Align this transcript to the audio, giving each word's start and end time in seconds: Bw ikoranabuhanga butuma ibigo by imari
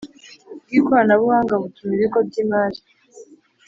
Bw 0.65 0.71
ikoranabuhanga 0.79 1.53
butuma 1.63 1.91
ibigo 1.95 2.19
by 2.27 2.35
imari 2.43 2.79